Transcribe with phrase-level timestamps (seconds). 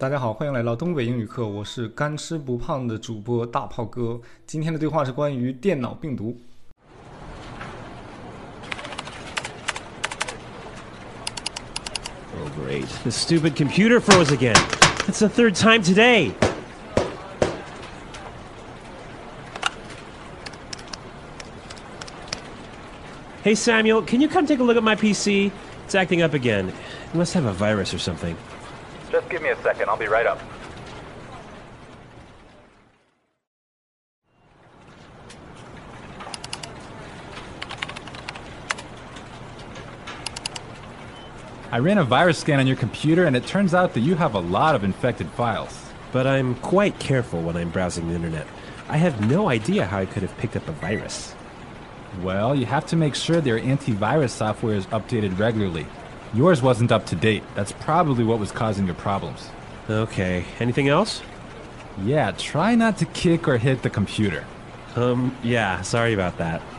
[0.00, 4.20] 大家好，欢迎来到东北英语课，我是干吃不胖的主播大炮哥。
[4.46, 6.36] 今天的对话是关于电脑病毒。
[12.38, 12.86] Oh, great.
[13.04, 14.56] The stupid computer froze again.
[15.08, 16.32] It's the third time today.
[23.42, 25.52] Hey, Samuel, can you come take a look at my PC?
[25.86, 26.68] It's acting up again.
[26.68, 28.36] It must have a virus or something.
[29.11, 29.89] Just give me a second.
[29.89, 30.39] I'll be right up.
[41.73, 44.35] I ran a virus scan on your computer and it turns out that you have
[44.35, 45.77] a lot of infected files.
[46.11, 48.47] But I'm quite careful when I'm browsing the internet.
[48.89, 51.33] I have no idea how I could have picked up a virus.
[52.21, 55.87] Well, you have to make sure their antivirus software is updated regularly.
[56.34, 57.42] Yours wasn't up to date.
[57.54, 59.48] That's probably what was causing your problems.
[59.88, 61.22] Okay, anything else?
[62.04, 64.44] Yeah, try not to kick or hit the computer.
[64.96, 66.60] Um, yeah, sorry about that.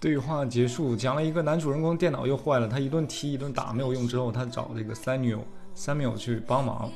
[0.00, 5.40] 对话结束，讲了一个男主人公电脑又坏了，他一顿踢一顿打没有用之后，他找这个 Samuel
[5.76, 6.90] Samuel 去帮忙。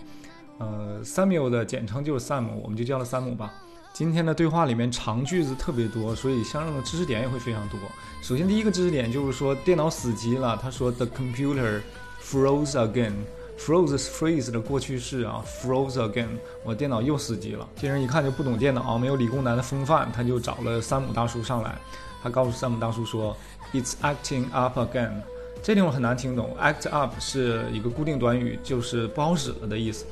[0.59, 3.51] 呃，Samuel 的简称就是 Sam，我们就叫他山姆吧。
[3.91, 7.79] 今天的对话里面长句子特别多，所以相应的知识点也会非常多。
[8.21, 11.81] 首先第一个知识点就是说电脑死机了，他说 The computer
[12.21, 13.13] froze again。
[13.57, 16.29] froze 是 freeze 的过去式啊，froze again，
[16.63, 17.67] 我电脑又死机了。
[17.75, 21.77] 这人一看就不懂电脑，没有理工男的风范，他就找了山姆大叔上来。
[22.23, 23.35] 他告诉山姆大叔说
[23.73, 25.11] ：“It's acting up again。”
[25.61, 30.05] 这地方很难听懂，act up 是一个固定短语，就是不好使了的意思。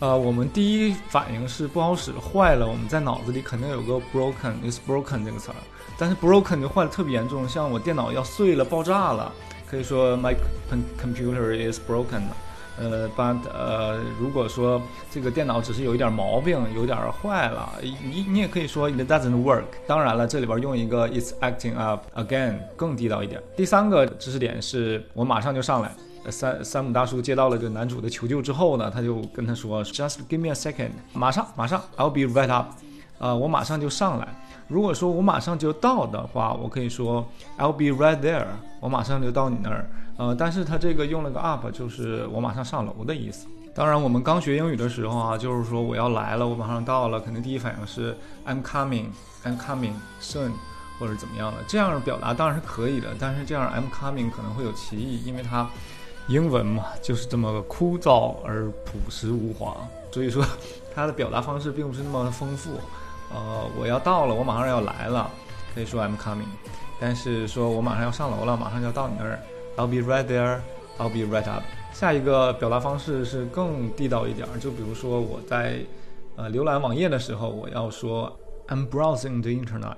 [0.00, 2.66] 呃，我们第一反应是不好使，坏了。
[2.66, 5.56] 我们在脑子里肯定有个 broken，is broken 这个词儿，
[5.98, 9.30] 但是 broken 就坏的特别严重，像我电脑要碎了、爆炸了，
[9.70, 10.34] 可以说 my
[10.98, 12.22] computer is broken。
[12.78, 19.64] 呃，but 呃，如果说这个电脑只是有一点毛病，有点坏了，你你也可以说 it doesn't work。
[19.86, 23.38] 当然了，这里边用一个 it's acting up again 更地道一点。
[23.54, 25.92] 第三个知识点是我马上就上来。
[26.28, 32.72] 山山姆大叔接到了这男主的求救之后呢，他就跟他说，just give me a second，马上马上，I'll be right up，
[33.18, 34.28] 啊、我马上就上来。
[34.68, 37.26] 如果说我马上就到的话，我可以说
[37.58, 38.46] I'll be right there，
[38.80, 39.88] 我马上就到你那儿。
[40.16, 43.46] 呃，但是他这个用了个 up，就是我马上上楼的意思。
[43.74, 48.14] 当然，我们刚学英语的时候啊，就是说我要来了，我马上到了，肯定第一反应是
[48.46, 50.50] I'm coming，I'm coming soon，
[50.98, 51.58] 或者怎么样的。
[51.66, 55.68] 这样表达当然是可以的，但是这样 I'm coming 可能会有歧义，因为它
[56.28, 59.76] 英文嘛就是这么枯燥而朴实无华，
[60.12, 60.44] 所以说
[60.94, 62.70] 它的表达方式并不是那么丰富。
[63.32, 65.30] 呃，我要到了，我马上要来了，
[65.74, 66.48] 可以说 I'm coming，
[67.00, 69.38] 但是说我马上要上楼了，马上就要到你那儿
[69.76, 71.62] ，I'll be right there，I'll be right up。
[71.92, 75.80] 下一个表达方式是更地道一点，就比如说我在
[76.36, 78.36] 呃浏览网页的时候，我要说
[78.68, 79.96] I'm browsing the internet，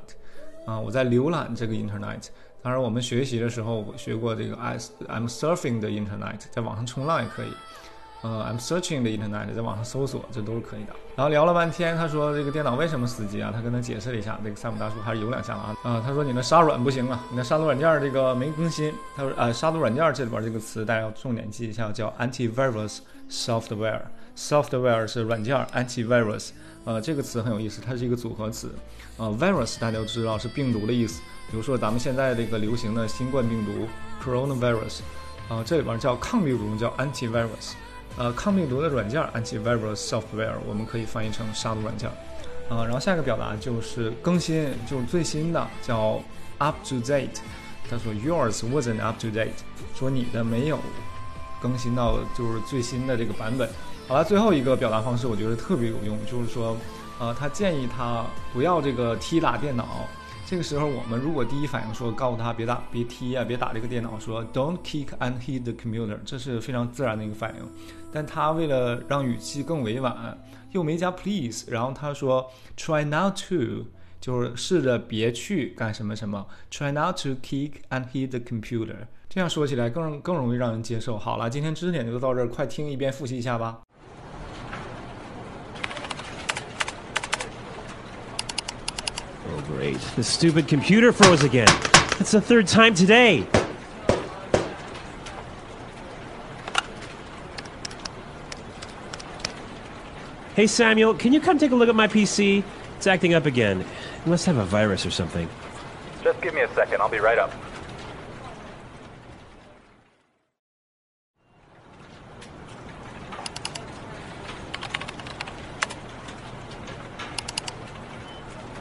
[0.66, 2.28] 啊、我在浏览这个 internet。
[2.62, 4.78] 当然，我们学习的时候学过这个 I
[5.08, 7.48] I'm surfing the internet，在网上冲浪也可以。
[8.22, 10.92] 呃，I'm searching the internet，在网上搜索，这都是可以的。
[11.16, 13.50] 然后聊了半天，他说这个电脑为什么死机啊？
[13.52, 15.74] 他跟他解释了一下，这个山姆大叔还是有两下啊。
[15.82, 18.94] 啊、他说你的杀软不行啊，你的杀毒软件这个没更新。
[19.16, 22.98] 他说呃，杀毒软件这里边这个词大家要重点记一下，叫 antivirus
[23.28, 24.02] software。
[24.36, 26.50] Software 是软件，antivirus，
[26.84, 28.74] 呃，这个词很有意思，它是一个组合词。
[29.18, 31.20] 呃，virus 大家都知道是病毒的意思，
[31.50, 33.86] 比如说咱们现在这个流行的新冠病毒
[34.24, 35.00] coronavirus，
[35.48, 37.72] 啊、这里边叫抗病毒，叫 antivirus。
[38.16, 42.10] 呃，抗病毒的软件 antivirus software，我们可以翻译成杀毒软件。
[42.68, 46.22] 啊、然后下一个表达就是更新，就是最新的，叫
[46.58, 47.40] up to date。
[47.90, 49.50] 他说 yours wasn't up to date，
[49.94, 50.78] 说你的没有
[51.62, 53.68] 更新到就是最新的这个版本。
[54.08, 56.76] 好了，最后一个表达方式我觉得特别有用，就是说，
[57.20, 60.06] 呃，他建议他不要这个踢打电脑。
[60.44, 67.66] 这个时候，我们如果第一反应说告诉他别打、别踢啊、别打这个电脑，说 Don't kick and hit the computer，这是非常自然的一个反应。
[68.12, 70.36] 但他为了让语气更委婉，
[70.72, 73.86] 又没加 please，然后他说 Try not to，
[74.21, 79.07] 就是试着别去干什么什么，Try not to kick and hit the computer。
[79.29, 81.17] 这样说起来更更容易让人接受。
[81.17, 83.79] 好了，今天知识点就到这儿，快听一遍，复习一下吧。
[89.49, 89.97] Oh, great.
[90.15, 91.67] The stupid computer froze again.
[92.19, 93.43] It's the third time today.
[100.55, 102.63] Hey, Samuel, can you come take a look at my PC?
[103.02, 103.80] It's acting up again.
[103.80, 105.48] It must have a virus or something.
[106.22, 107.00] Just give me a second.
[107.00, 107.52] I'll be right up.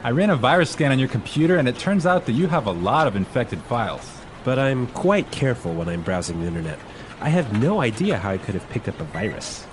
[0.04, 2.68] I ran a virus scan on your computer, and it turns out that you have
[2.68, 4.08] a lot of infected files.
[4.44, 6.78] But I'm quite careful when I'm browsing the internet.
[7.20, 9.66] I have no idea how I could have picked up a virus.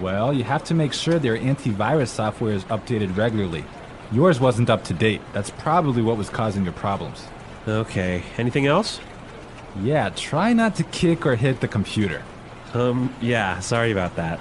[0.00, 3.64] Well, you have to make sure their antivirus software is updated regularly.
[4.12, 5.20] Yours wasn't up to date.
[5.32, 7.26] That's probably what was causing your problems.
[7.66, 9.00] Okay, anything else?
[9.80, 12.22] Yeah, try not to kick or hit the computer.
[12.74, 14.40] Um, yeah, sorry about that.